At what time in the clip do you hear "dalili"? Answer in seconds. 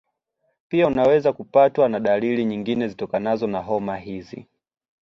1.99-2.45